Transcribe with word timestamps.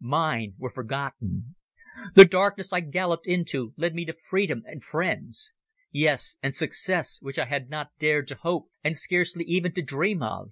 Mine 0.00 0.54
were 0.58 0.70
forgotten. 0.70 1.54
The 2.16 2.24
darkness 2.24 2.72
I 2.72 2.80
galloped 2.80 3.28
into 3.28 3.74
led 3.76 3.94
me 3.94 4.04
to 4.06 4.12
freedom 4.28 4.64
and 4.66 4.82
friends. 4.82 5.52
Yes, 5.92 6.34
and 6.42 6.52
success, 6.52 7.20
which 7.22 7.38
I 7.38 7.44
had 7.44 7.70
not 7.70 7.96
dared 8.00 8.26
to 8.26 8.34
hope 8.34 8.70
and 8.82 8.96
scarcely 8.96 9.44
even 9.44 9.70
to 9.74 9.82
dream 9.82 10.20
of. 10.20 10.50